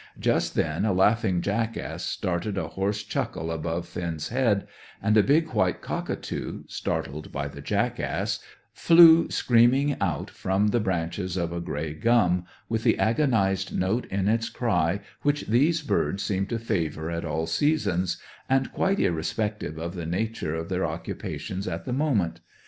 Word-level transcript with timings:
Just 0.19 0.55
then 0.55 0.83
a 0.83 0.93
laughing 0.93 1.41
jackass 1.41 2.03
started 2.03 2.57
a 2.57 2.69
hoarse 2.69 3.03
chuckle 3.03 3.51
above 3.51 3.87
Finn's 3.87 4.29
head, 4.29 4.65
and 4.99 5.15
a 5.15 5.21
big 5.21 5.49
white 5.53 5.79
cockatoo, 5.83 6.63
startled 6.65 7.31
by 7.31 7.47
the 7.47 7.61
jackass, 7.61 8.39
flew 8.73 9.29
screaming 9.29 9.95
out 10.01 10.31
from 10.31 10.69
the 10.69 10.79
branches 10.79 11.37
of 11.37 11.53
a 11.53 11.61
grey 11.61 11.93
gum, 11.93 12.45
with 12.67 12.81
the 12.83 12.97
agonized 12.97 13.77
note 13.77 14.07
in 14.07 14.27
its 14.27 14.49
cry 14.49 15.01
which 15.21 15.45
these 15.45 15.83
birds 15.83 16.23
seem 16.23 16.47
to 16.47 16.57
favour 16.57 17.11
at 17.11 17.23
all 17.23 17.45
seasons, 17.45 18.17
and 18.49 18.71
quite 18.73 18.99
irrespective 18.99 19.77
of 19.77 19.93
the 19.93 20.07
nature 20.07 20.55
of 20.55 20.67
their 20.67 20.83
occupations 20.83 21.67
at 21.67 21.85
the 21.85 21.93
moment. 21.93 22.39